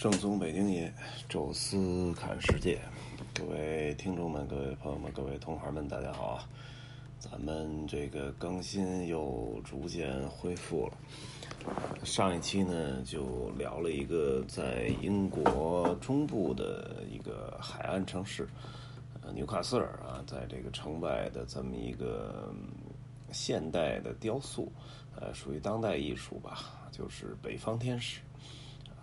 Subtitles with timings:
[0.00, 0.90] 正宗北京爷，
[1.28, 2.80] 宙斯看世界，
[3.34, 6.48] 各位听众们、各位朋友们、各位同行们，大家好啊！
[7.18, 10.94] 咱们这个更新又逐渐恢复了。
[12.02, 18.48] 上一期呢，就聊了一个在英国中部的一个海岸城市，
[19.20, 22.50] 呃，纽卡斯尔啊，在这个城外的这么一个
[23.32, 24.72] 现代的雕塑，
[25.14, 28.22] 呃，属于当代艺术吧，就是北方天使。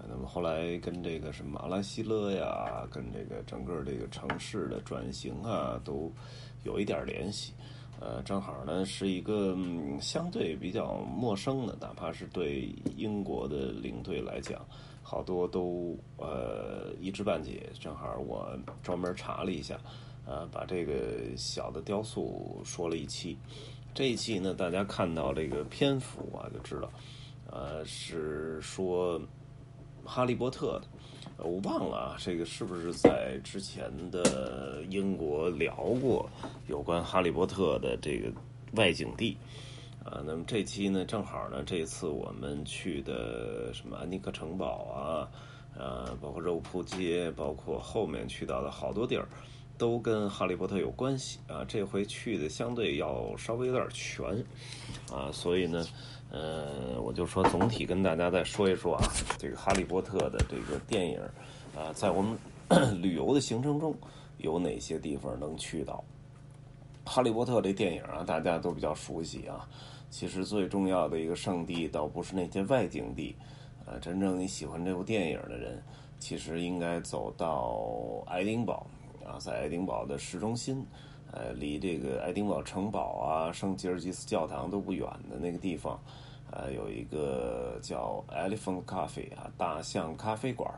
[0.08, 6.12] 那么后来跟这个什么阿拉希勒呀，跟这个整个这个城市的转型啊，都
[6.64, 7.54] 有一点联系。
[8.00, 9.58] 呃，正好呢是一个
[10.00, 14.64] 相对比较陌生的，哪怕是对英国的领队来讲，
[15.02, 17.68] 好多都呃一知半解。
[17.80, 19.80] 正好我专门查了一下，
[20.26, 23.36] 呃，把这个小的雕塑说了一期。
[23.96, 26.90] 这一期呢，大家看到这个篇幅啊，就知道，
[27.52, 29.20] 呃，是说。
[30.08, 30.88] 哈利波特的，
[31.44, 36.28] 我忘了啊，这个是不是在之前的英国聊过
[36.68, 38.32] 有关哈利波特的这个
[38.72, 39.38] 外景地
[40.04, 40.24] 啊？
[40.26, 45.30] 那么这期呢，正好呢，这次我们去的什么安妮克城堡啊，
[45.78, 49.28] 啊，包括肉铺街，包括后面去到的好多地儿，
[49.78, 51.64] 都跟哈利波特有关系啊。
[51.68, 54.26] 这回去的相对要稍微有点全
[55.12, 55.86] 啊，所以呢。
[56.30, 59.04] 呃，我就说总体跟大家再说一说啊，
[59.40, 61.18] 这个《哈利波特》的这个电影
[61.74, 62.38] 啊，在我们
[63.02, 63.96] 旅游的行程中
[64.40, 66.04] 有哪些地方能去到？
[67.10, 69.66] 《哈利波特》这电影啊，大家都比较熟悉啊。
[70.10, 73.34] 其实最重要的一个圣地，倒不是那些外景地，
[73.86, 75.82] 呃，真正你喜欢这部电影的人，
[76.20, 77.82] 其实应该走到
[78.26, 78.86] 爱丁堡
[79.28, 80.86] 啊，在爱丁堡的市中心。
[81.34, 86.00] 呃，离这个爱丁堡城堡啊、圣吉尔吉斯教堂都不远的那个地方，
[86.50, 90.74] 呃，有一个叫 Elephant Coffee 啊，大象咖啡馆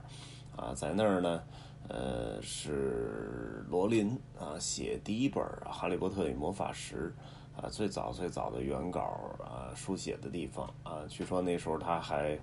[0.57, 1.43] 啊，在那儿呢，
[1.87, 7.13] 呃，是罗琳啊写第一本《哈利波特与魔法石》
[7.61, 9.01] 啊，最早最早的原稿
[9.37, 12.35] 啊书写的地方啊，据说那时候他还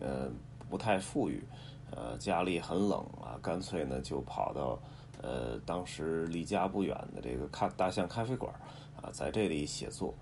[0.00, 0.30] 呃
[0.70, 1.42] 不太富裕，
[1.90, 4.78] 呃，家里很冷啊，干脆呢就跑到。
[5.22, 8.52] 呃，当时离家不远的这个咖大象咖啡馆
[9.00, 10.12] 啊，在这里写作。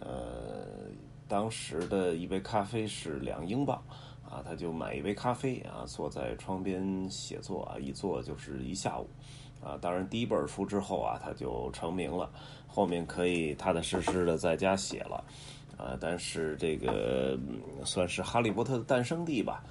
[0.00, 0.88] 呃，
[1.28, 3.80] 当时的一杯咖啡是两英镑
[4.28, 9.06] 啊，他就买一杯咖啡啊，坐在窗边写作啊，一坐就是一下午
[9.62, 9.78] 啊。
[9.80, 12.28] 当然，第一本书之后啊，他就成名了，
[12.66, 15.24] 后面可以踏踏实实的在家写了
[15.76, 15.96] 啊。
[16.00, 17.38] 但是这个
[17.84, 19.62] 算是哈利波特的诞生地吧。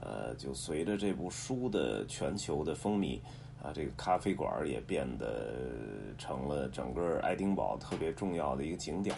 [0.00, 3.18] 呃，就随着这部书的全球的风靡。
[3.62, 5.54] 啊，这个咖啡馆也变得
[6.16, 9.16] 成了整个爱丁堡特别重要的一个景点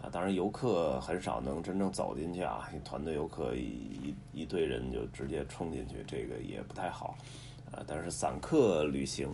[0.00, 0.08] 啊。
[0.10, 7.16] 当然，游客很少能真正走进去啊，团队游客一一队人就直接冲进去，这个也不太好
[7.70, 7.84] 啊。
[7.86, 9.28] 但是散客旅行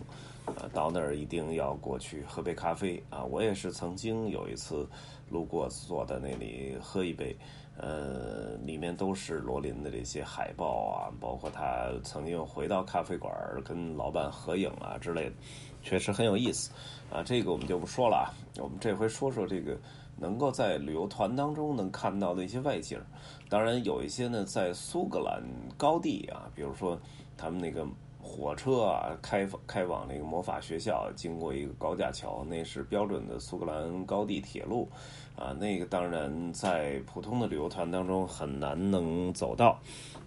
[0.45, 3.23] 啊，到那儿一定要过去喝杯咖啡啊。
[3.23, 4.87] 我也是曾经有一次
[5.29, 7.35] 路过，坐在那里喝一杯。
[7.81, 15.35] 呃，里面都是罗琳的这些海报啊，包括他曾经回到咖啡馆跟老板合影啊之类的，
[15.81, 16.71] 确实很有意思
[17.09, 17.23] 啊。
[17.23, 19.77] 这个我们就不说了啊，我们这回说说这个
[20.17, 22.99] 能够在旅游团当中能看到的一些外景。
[23.47, 25.41] 当然有一些呢，在苏格兰
[25.77, 26.99] 高地啊，比如说
[27.37, 27.87] 他们那个
[28.21, 34.87] 火车啊开开往那个魔法学校，经过一个高架桥，那是标准的苏格兰高地铁路。
[35.35, 39.79] 啊，那个当然在普通的旅游团当中很难能走到，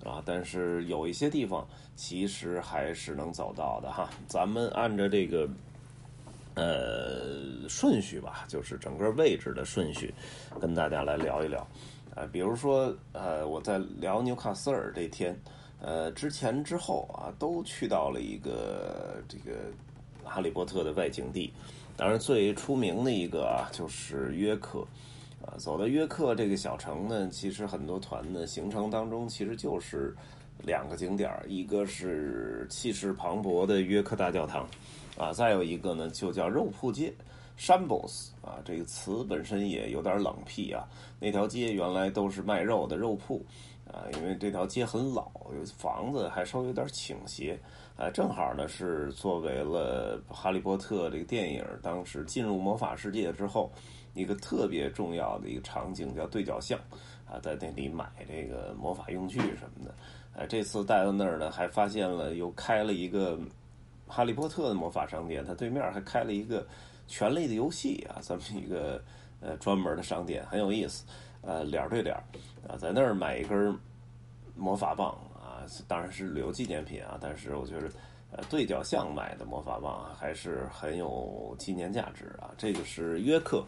[0.03, 4.09] 啊，但是有一些地方其实还是能走到的哈。
[4.27, 5.47] 咱们按照这个
[6.55, 10.15] 呃顺序吧，就是整个位置的顺序，
[10.59, 11.61] 跟大家来聊一聊。
[12.15, 15.39] 啊，比如说呃，我在聊纽卡斯尔这天，
[15.85, 19.59] 呃，之前之后啊，都去到了一个这个
[20.25, 21.53] 哈利波特的外景地。
[21.97, 24.87] 当然，最出名的一个啊，就是约克，
[25.45, 30.15] 啊，走到约克这个小城呢，其实很多团的行程当中，其实就是
[30.63, 34.65] 两个景点一个是气势磅礴的约克大教堂，
[35.19, 37.13] 啊，再有一个呢，就叫肉铺街
[37.59, 43.45] （Shambles） 啊，这个词本身也有点冷僻啊，那条街原来都是卖肉的肉铺，
[43.87, 45.31] 啊，因为这条街很老，
[45.77, 47.59] 房子还稍微有点倾斜。
[47.95, 53.71] 啊，正好呢，是作为了《哈利波特》这个电影当时进入魔法世界之后
[54.15, 56.79] 一个特别重要的一个场景，叫对角巷
[57.31, 59.95] 啊，在那里买这个魔法用具什么的。
[60.35, 63.37] 呃，这次带到那儿呢，还发现了又开了一个
[64.09, 66.67] 《哈利波特》的魔法商店，它对面还开了一个
[67.07, 69.01] 权力的游戏啊，这么一个
[69.41, 71.05] 呃专门的商店，很有意思。
[71.43, 72.17] 呃，脸对脸
[72.67, 73.79] 啊，在那儿买一根
[74.57, 75.63] 魔法棒啊。
[75.87, 77.89] 当然是旅游纪念品啊，但是我觉得。
[78.35, 82.51] 呃，对角巷买的魔法棒还是很有纪念价值啊。
[82.57, 83.63] 这个是约克，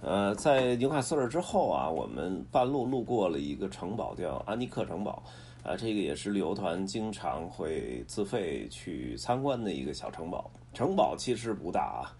[0.00, 5.22] 呃，在纽卡斯尔之后啊，我们半路路过了一个城堡，叫安尼克城堡，
[5.62, 10.50] 啊，这个也是旅游团经常会自费去参观的一个小城堡。
[10.74, 12.10] 城堡其实不大啊，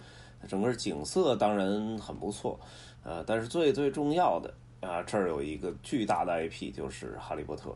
[0.47, 2.61] 整个景色当然很不错，
[3.03, 7.71] 呃，但是最最重要的啊，这儿有一个巨大的 IP，就是哈利波特。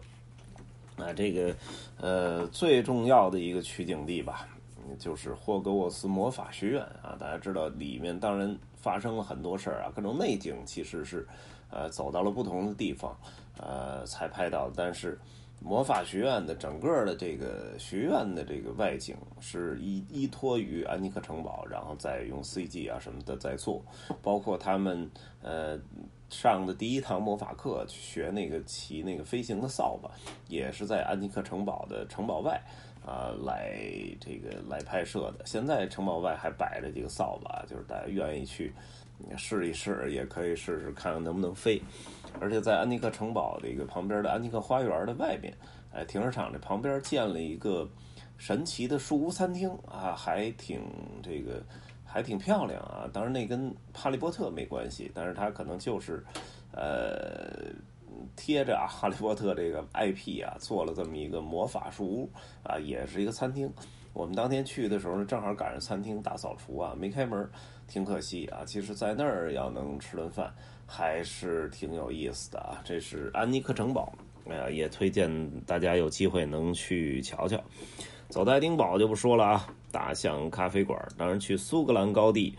[0.96, 1.54] 啊，这个，
[2.00, 4.48] 呃，最重要的一个取景地吧，
[4.98, 7.14] 就是霍格沃茨魔法学院啊。
[7.20, 11.24] 大家知道，里面当然发生了很多事儿啊，各种内景其实是，
[11.70, 13.16] 呃，走到了不同的地方，
[13.58, 14.70] 呃，才拍到。
[14.74, 15.16] 但是，
[15.60, 23.84] 魔法学院的整个的这个学院的这个外景是依依托于安尼克城堡，然后再用 CG 啊什么的在做，
[24.22, 25.08] 包括他们，
[25.42, 25.78] 呃。
[26.28, 30.10] 上的第一堂魔法课，去学那个骑那个飞行的扫把，
[30.48, 32.60] 也是在安尼克城堡的城堡外
[33.04, 33.78] 啊来
[34.20, 35.44] 这个来拍摄的。
[35.44, 38.72] 现在城堡外还摆着几个扫把，就是大家愿意去
[39.36, 41.80] 试一试，也可以试试看看能不能飞。
[42.40, 45.54] 而且在安尼克城堡这个旁边的安尼克花园的外面，
[45.92, 47.88] 哎，停车场这旁边建了一个
[48.36, 50.82] 神奇的树屋餐厅啊，还挺
[51.22, 51.62] 这个。
[52.06, 56.24] 还挺漂亮啊，当然那跟哈利波特没关系，但是它可能就是，
[56.72, 57.74] 呃，
[58.36, 62.30] 贴着哈利波特这个 IP 啊做了这么一个魔法树屋
[62.62, 63.70] 啊，也是一个餐厅。
[64.14, 67.46] 我们当天去的时候呢，正好赶上餐厅大扫除啊，没开门，
[67.86, 68.64] 挺可惜啊。
[68.64, 70.50] 其实，在那儿要能吃顿饭，
[70.86, 72.80] 还是挺有意思的啊。
[72.82, 74.10] 这是安妮克城堡，
[74.48, 77.62] 哎呀，也推荐大家有机会能去瞧瞧。
[78.30, 79.68] 走到爱丁堡就不说了啊。
[79.96, 82.54] 大象咖啡馆，当然去苏格兰高地，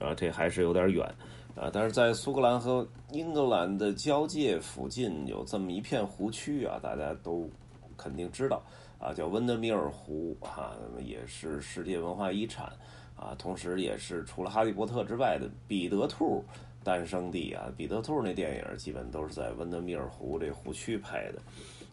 [0.00, 1.06] 啊，这还是有点远，
[1.54, 7.48] 啊，但是在苏格兰和英格兰的交界附近有这么一片湖区啊，大家都
[7.96, 8.60] 肯定知道
[8.98, 12.66] 啊，叫温德米尔湖啊，也是世界文化遗产
[13.14, 16.44] 啊，同时也是除了哈利波特之外的彼得兔
[16.82, 21.38] 诞生地啊，彼得兔那电影基本都是在温德米尔湖这湖区拍的。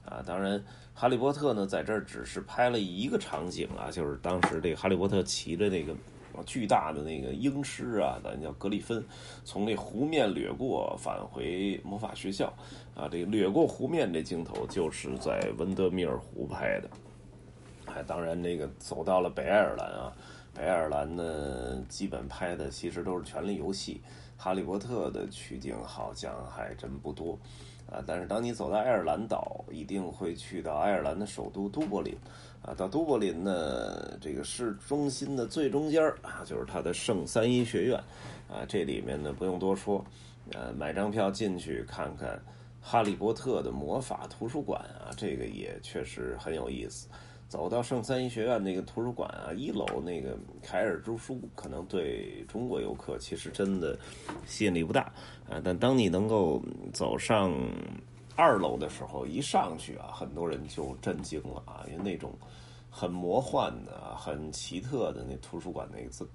[0.05, 0.63] 啊，当然，
[0.93, 5.95] 哈利波特呢，在这儿只是拍了一个场景啊，就是当时这个哈利波特骑着那个
[6.45, 9.03] 巨大的那个鹰狮啊，咱叫格里芬，
[9.45, 12.51] 从那湖面掠过，返回魔法学校
[12.95, 13.07] 啊。
[13.09, 16.89] 这个掠过湖面这镜头就是在温德米尔湖拍的。
[17.85, 20.13] 哎，当然，那个走到了北爱尔兰啊，
[20.53, 24.01] 北爱尔兰呢，基本拍的其实都是《权力游戏》，
[24.41, 27.37] 哈利波特的取景好像还真不多。
[27.89, 32.15] 啊，但是当你走到爱尔兰岛，一定会去到爱尔兰的首都都柏林，
[32.61, 37.97] 啊，到都柏林呢，这个市中心的最中间啊，就是它的圣三一学院，
[38.49, 40.03] 啊，这里面呢不用多说，
[40.53, 42.35] 呃，买张票进去看看
[42.81, 47.07] 《哈利波特》的魔法图书馆啊，这个也确实很有意思。
[47.51, 53.99] 走到圣三一学院那个图书馆啊，一楼那个凯尔之书，可能对中国游客其实真的
[54.45, 55.01] 吸引力不大
[55.49, 55.59] 啊。
[55.61, 56.61] 但当你能够
[56.93, 57.53] 走上
[58.37, 62.31] 二楼的时候，一上去啊，很多人就震惊了啊，因为那种
[62.89, 66.25] 很魔幻的、很奇特的那图书馆那个字，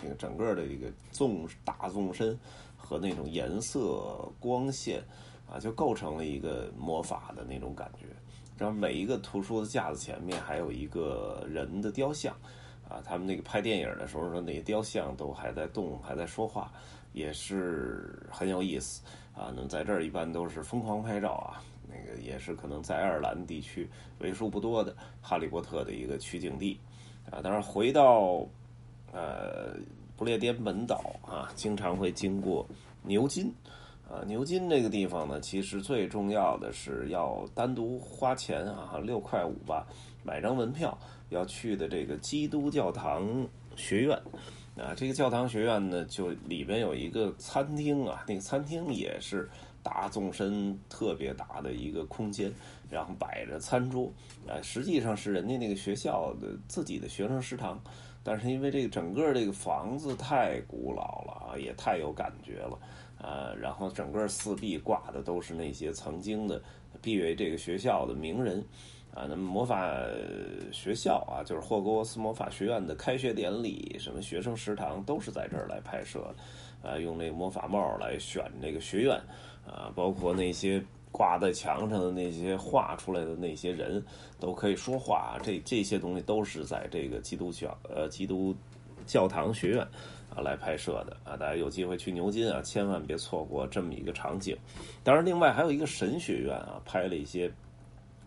[0.00, 2.38] 那个整个的一个纵大纵深
[2.76, 5.02] 和那种颜色光线
[5.50, 8.06] 啊，就构成了一个魔法的那种感觉。
[8.62, 12.32] 然后每一个图书的架子前面还有一个人的雕像，
[12.88, 16.72] 啊，他们那个拍电影的时候说那些雕像都还在动，还在说话，
[17.12, 19.02] 也是很有意思
[19.34, 19.50] 啊。
[19.52, 23.90] 那么在这儿一般都是疯狂拍照啊，那个也是可能在爱尔兰地区
[24.20, 26.78] 为数不多的哈利波特的一个取景地
[27.32, 27.42] 啊。
[27.42, 28.46] 当然回到
[29.12, 29.74] 呃
[30.16, 32.64] 不列颠本岛啊，经常会经过
[33.02, 33.52] 牛津。
[34.12, 39.86] 啊，牛津这个地方呢，其实最重要的是要单独花钱啊，六块五吧，
[40.22, 40.96] 买张门票
[41.30, 44.20] 要去的这个基督教堂学院。
[44.76, 49.48] 啊，这个教堂学院呢，就里边有一个餐厅啊，那个餐厅也是
[49.82, 52.52] 大纵深特别大的一个空间，
[52.90, 54.12] 然后摆着餐桌，
[54.46, 57.80] 啊，实际上是人家那个学校的自己的学生食堂，
[58.22, 62.78] 但是因为这个整个这个房子太古老了啊，也太有感觉了。
[63.18, 66.60] 呃，然后整个四壁挂的都是那些曾经的
[67.00, 68.58] 毕业这个学校的名人，
[69.14, 69.94] 啊，那么魔法
[70.72, 76.34] 学校啊，就是霍格沃茨魔法学院的开学典礼，什么学生食堂都是在这儿来拍摄
[76.82, 79.20] 的，啊，用那个魔法帽来选这个学院，
[79.66, 84.02] 啊，包括那些挂在墙上的那些画出来的那些人
[84.38, 88.54] 都可以说话，这这些东西都是在这个基督教呃基督
[89.06, 89.86] 教堂学院。
[90.34, 94.56] 啊，来拍摄的啊，大家有机会去牛津啊，千万别错过这么一个场景。
[95.04, 97.52] 当然，另外还有一个神学院啊，拍了一些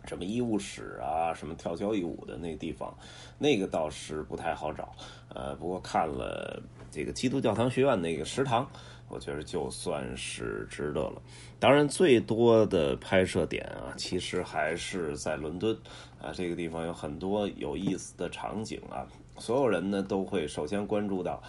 [0.04, 2.96] 什么医务室啊，什么跳交谊舞的那个地方，
[3.38, 4.94] 那个倒是不太好找。
[5.34, 6.62] 呃，不过看了
[6.92, 8.70] 这个基督教堂学院那个食堂，
[9.08, 11.22] 我觉得就算是值得了。
[11.58, 15.76] 当然，最多的拍摄点啊，其实还是在伦敦
[16.20, 19.06] 啊，这个地方有很多有意思的场景啊。
[19.38, 21.42] 所有人呢都会首先关注到，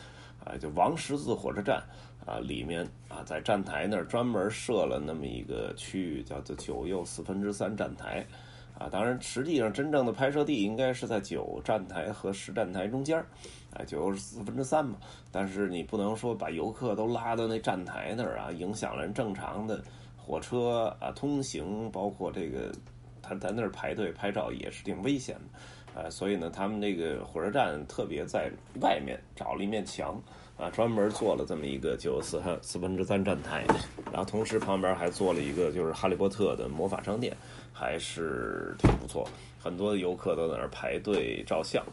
[0.44, 1.82] 啊，就王十字火车站
[2.26, 8.26] 啊里面啊，在站台那儿专门设了那么一个区域，叫做九又四分之三站台。
[8.78, 13.26] 啊，当然，实际上真正的拍摄地应该是在九站台和十站台中间
[13.78, 14.98] 儿，啊，九四分之三嘛。
[15.32, 19.82] 但是你不能说把游客都拉到那站台那儿啊，影响了人正常的
[20.16, 22.72] 火车啊通行，包括这个
[23.22, 25.38] 他在那儿排队拍照也是挺危险
[25.94, 30.22] 的，啊，所以呢，他们那个火车站特别在外面找了一面墙。
[30.58, 33.64] 啊，专门做了这么一个九四四分之三站台，
[34.12, 37.32] 然后同时旁边还做了一个就是哈利波特的魔法商店，
[37.72, 39.30] 还是挺不错。
[39.60, 41.86] 很多游客都在那儿排队照相，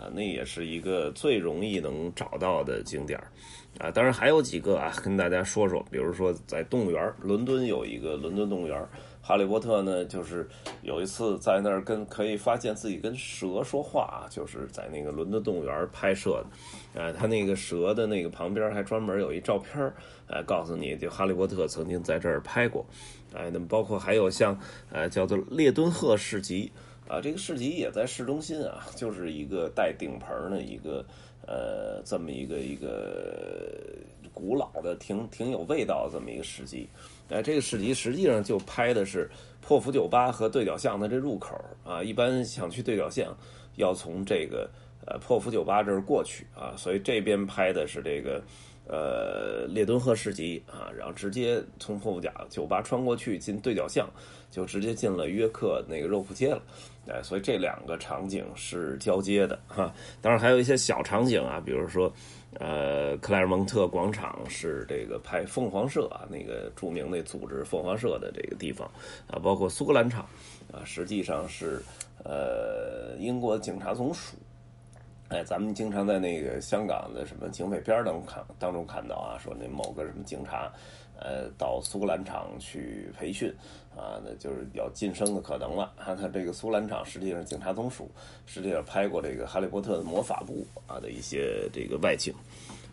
[0.00, 3.26] 啊，那也是一个最容易能找到的景点儿
[3.78, 3.90] 啊。
[3.90, 8.88] 当然还有几个啊，跟大家说说，比如说在动物园，伦敦有一个伦敦动物园。
[9.22, 10.48] 哈利波特呢，就是
[10.82, 16.42] 有一次在那儿跟可以发现自己跟蛇说话啊，就是在那个伦敦动物园拍摄
[16.94, 17.00] 的。
[17.00, 19.94] 啊，他那个蛇的那个旁边还专门有一照片儿
[20.26, 22.84] 呃，告诉你就哈利波特曾经在这儿拍过。
[23.34, 24.58] 哎，那么包括还有像
[24.90, 26.72] 呃叫做列敦赫市集
[27.10, 31.04] 啊，这个市集也在市中心啊，就是一个带顶棚的一个
[31.44, 33.74] 呃这么一个一个
[34.32, 36.88] 古老的、挺挺有味道的这么一个市集。
[37.28, 39.28] 哎，这个市集实际上就拍的是
[39.60, 42.00] 破釜酒吧和对角巷的这入口啊。
[42.00, 43.36] 一般想去对角巷，
[43.74, 44.70] 要从这个
[45.04, 46.74] 呃破釜酒吧这儿过去啊。
[46.76, 48.40] 所以这边拍的是这个
[48.90, 54.10] 呃列敦赫市集啊，然后直接从破釜甲酒吧穿过去进对角巷，
[54.50, 56.62] 就直接进了约克那个肉铺街了。
[57.06, 59.94] 哎，所以这两个场景是交接的哈。
[60.20, 62.12] 当然还有一些小场景啊，比如说。
[62.58, 68.90] 呃，克莱尔蒙特广场是这个拍凤凰社啊，那个著名的组织凤凰社的这个地方
[69.28, 70.22] 啊，包括苏格兰场
[70.72, 71.80] 啊，实际上是
[72.24, 74.36] 呃英国警察总署。
[75.30, 80.70] 哎，咱们经常在那个香港的什么警匪片当中看当中看到啊，说那某个什么警察。
[81.22, 83.54] 呃，到苏格兰场去培训，
[83.94, 85.92] 啊，那就是要晋升的可能了。
[85.98, 88.10] 啊， 他这个苏格兰场实际上警察总署，
[88.46, 92.32] 实际上拍过这个《哈利波特》的魔法部啊的一些这个外景，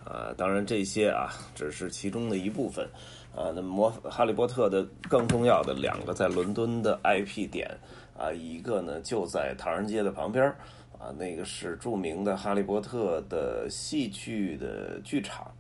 [0.04, 2.86] 啊，当然这些啊只是其中的一部分，
[3.34, 7.66] 啊，那魔《哈利波特》的更重要的两个在伦敦的 IP 点
[8.18, 10.54] 啊，一个呢就在唐人街的旁边
[11.00, 15.52] 啊，那个是著名的《哈利波特》的戏剧的剧场。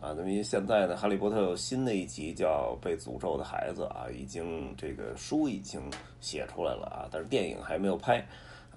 [0.00, 5.80] 啊，那么现在呢，《哈利波特》有新的一集叫《被诅咒的孩子》啊，已经这个书已经
[6.20, 8.18] 写出来了啊，但是电影还没有拍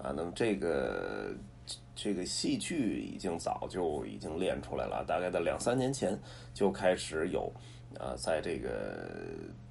[0.02, 0.08] 啊。
[0.16, 1.34] 那么这个
[1.94, 6.18] 这个戏剧已经早就已经练出来了，大概在两三年前
[6.54, 7.52] 就开始有
[7.98, 9.06] 啊，在这个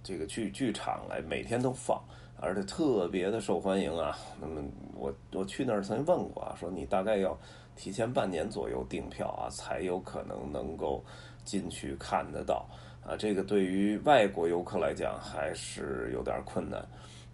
[0.03, 1.99] 这个剧剧场来每天都放，
[2.39, 4.17] 而且特别的受欢迎啊。
[4.39, 4.61] 那么
[4.95, 7.37] 我我去那儿曾经问过啊，说你大概要
[7.75, 11.03] 提前半年左右订票啊，才有可能能够。
[11.47, 12.67] 进去看得到
[13.01, 16.81] 啊，这个对于外国游客来讲还是有点困难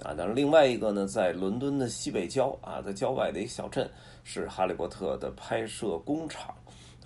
[0.04, 0.14] 啊。
[0.16, 3.90] 但是另外一个呢，在伦敦的西北郊啊，在郊外的一个小镇
[4.24, 6.54] 是《哈利波特》的拍摄工厂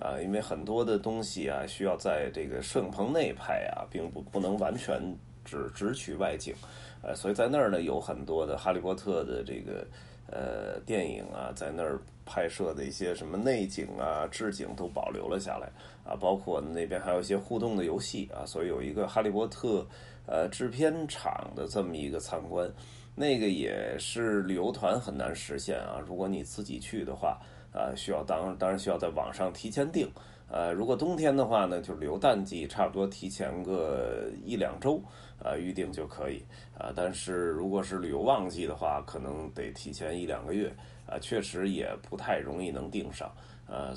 [0.02, 5.02] 啊，因为很多的东西啊需要在这个摄影棚内拍啊，并不不能完全
[5.48, 6.54] 只只取外景，
[7.02, 9.84] 呃，所以在那儿呢有很多的《哈利波特》的这个。
[10.30, 15.72] 呃，电影啊，在那儿拍摄的一些什么内景啊、置景都保留了下来
[16.04, 19.80] 啊，包括那边还有一些互动的游戏啊，所以有一个《哈利波特》
[20.26, 22.70] 呃制片厂的这么一个参观，
[23.16, 26.04] 那个也是旅游团很难实现啊。
[26.06, 27.40] 如果你自己去的话
[27.72, 30.10] 啊，需要当当然需要在网上提前订。
[30.50, 35.02] 呃，如果冬天的话呢，就旅游淡季，差不多提前个一两周，
[35.44, 36.42] 啊，预定就可以，
[36.78, 40.74] 啊，但是如果是旅游旺季的话，可能得提前一两个月，
[41.06, 43.30] 啊，确实也不太容易能订上，
[43.68, 43.94] 呃，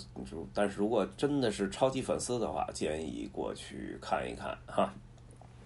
[0.53, 4.93] 但是如果真的是超级粉丝的话，建议过去看一看哈。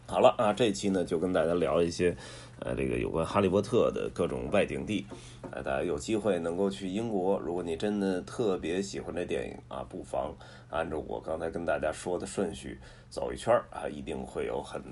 [0.06, 2.14] 好了啊，这期呢就跟大家聊一些，
[2.60, 5.06] 呃，这个有关哈利波特的各种外景地，
[5.50, 10.32] 呃，大家有机会能够去英国，如果你真的特别喜欢这电影啊，不妨
[10.68, 14.82] 按照我刚才跟大家说的顺序走一圈啊，一定会有很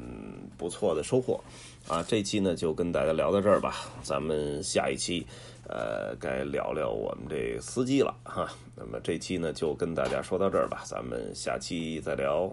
[0.56, 1.38] 不错的收获
[1.86, 2.02] 啊。
[2.02, 5.26] 这期呢就跟大家聊到这儿吧，咱们下一期
[5.68, 8.48] 呃该聊聊我们这司机了哈。
[8.74, 12.52] 那么这期呢就跟大家说到这儿吧，咱们下期再聊。